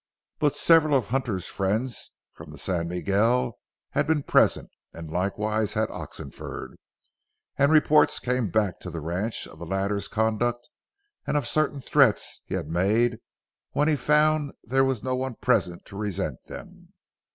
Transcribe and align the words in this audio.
But 0.39 0.55
several 0.55 0.97
of 0.97 1.09
Hunter's 1.09 1.45
friends 1.45 2.09
from 2.33 2.49
the 2.49 2.57
San 2.57 2.87
Miguel 2.87 3.59
had 3.91 4.07
been 4.07 4.23
present, 4.23 4.71
as 4.95 5.05
likewise 5.05 5.75
had 5.75 5.91
Oxenford, 5.91 6.75
and 7.55 7.71
reports 7.71 8.17
came 8.17 8.49
back 8.49 8.79
to 8.79 8.89
the 8.89 8.99
ranch 8.99 9.45
of 9.45 9.59
the 9.59 9.65
latter's 9.67 10.07
conduct 10.07 10.71
and 11.27 11.37
of 11.37 11.45
certain 11.47 11.79
threats 11.81 12.41
he 12.45 12.55
had 12.55 12.67
made 12.67 13.19
when 13.73 13.87
he 13.87 13.95
found 13.95 14.53
there 14.63 14.83
was 14.83 15.03
no 15.03 15.15
one 15.15 15.35
present 15.35 15.85
to 15.85 15.95
resent 15.95 16.39
them. 16.47 16.93